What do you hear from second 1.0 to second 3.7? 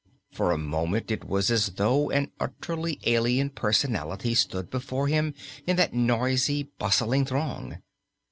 it was as though an utterly alien